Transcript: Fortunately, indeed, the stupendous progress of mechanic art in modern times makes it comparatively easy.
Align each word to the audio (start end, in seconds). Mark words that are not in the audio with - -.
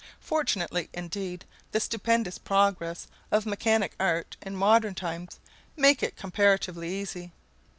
Fortunately, 0.19 0.89
indeed, 0.95 1.45
the 1.73 1.79
stupendous 1.79 2.39
progress 2.39 3.05
of 3.31 3.45
mechanic 3.45 3.93
art 3.99 4.35
in 4.41 4.55
modern 4.55 4.95
times 4.95 5.39
makes 5.77 6.01
it 6.01 6.15
comparatively 6.17 6.89
easy. 6.91 7.31